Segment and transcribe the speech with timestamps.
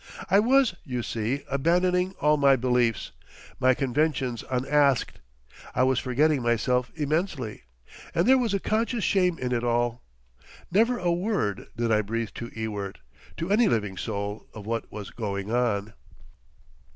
[0.31, 3.11] I was, you see, abandoning all my beliefs,
[3.59, 5.19] my conventions unasked.
[5.75, 7.65] I was forgetting myself immensely.
[8.15, 10.01] And there was a conscious shame in it all.
[10.71, 15.93] Never a word—did I breathe to Ewart—to any living soul of what was going on.